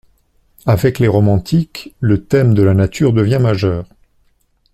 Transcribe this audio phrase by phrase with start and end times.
[0.65, 3.85] Avec les romantiques, le thème de la Nature devient majeur.